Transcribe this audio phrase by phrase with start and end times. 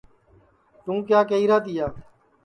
[0.83, 1.87] توں کیا کئیرا تیا